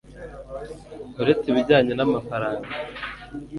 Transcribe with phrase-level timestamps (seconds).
[1.21, 2.67] uretse ibijyanye n'amafaranga